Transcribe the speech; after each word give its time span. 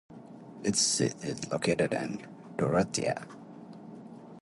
Its 0.63 0.81
seat 0.81 1.13
is 1.23 1.47
located 1.51 1.93
in 1.93 2.25
Dorotea. 2.57 3.23